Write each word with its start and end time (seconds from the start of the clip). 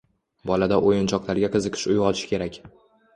Bolada 0.51 0.79
o‘yinchoqlarga 0.91 1.49
qiziqish 1.57 1.83
uyg‘otish 1.91 2.25
kerak. 2.33 2.59